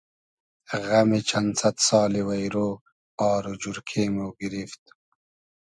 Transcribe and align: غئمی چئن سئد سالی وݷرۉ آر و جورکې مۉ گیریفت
غئمی 0.85 1.19
چئن 1.29 1.45
سئد 1.59 1.75
سالی 1.87 2.21
وݷرۉ 2.27 2.55
آر 3.29 3.43
و 3.51 3.53
جورکې 3.61 4.03
مۉ 4.15 4.29
گیریفت 4.37 4.83